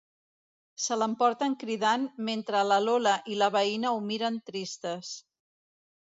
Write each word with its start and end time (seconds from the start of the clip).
Se 0.83 0.95
l'emporten 0.99 1.55
cridant 1.63 2.07
mentre 2.29 2.63
la 2.69 2.77
Lola 2.85 3.13
i 3.33 3.37
la 3.41 3.49
veïna 3.57 3.91
ho 3.97 4.01
miren 4.07 4.41
tristes. 4.51 5.13